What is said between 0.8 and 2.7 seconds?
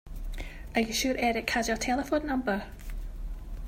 you sure Erik has our telephone number?